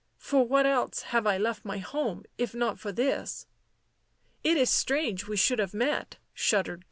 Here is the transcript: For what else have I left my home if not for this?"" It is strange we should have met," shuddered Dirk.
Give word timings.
For 0.17 0.43
what 0.47 0.65
else 0.65 1.03
have 1.03 1.27
I 1.27 1.37
left 1.37 1.63
my 1.63 1.77
home 1.77 2.23
if 2.39 2.55
not 2.55 2.79
for 2.79 2.91
this?"" 2.91 3.45
It 4.43 4.57
is 4.57 4.71
strange 4.71 5.27
we 5.27 5.37
should 5.37 5.59
have 5.59 5.75
met," 5.75 6.17
shuddered 6.33 6.79
Dirk. 6.79 6.79